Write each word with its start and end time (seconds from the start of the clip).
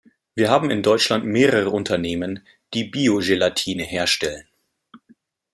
Wir 0.33 0.49
haben 0.49 0.71
in 0.71 0.81
Deutschland 0.81 1.25
mehrere 1.25 1.69
Unternehmen, 1.69 2.43
die 2.73 2.85
Bio-Gelatine 2.85 3.83
herstellen. 3.83 4.47